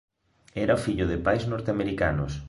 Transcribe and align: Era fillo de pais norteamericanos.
Era 0.63 0.77
fillo 0.85 1.05
de 1.11 1.17
pais 1.25 1.43
norteamericanos. 1.51 2.33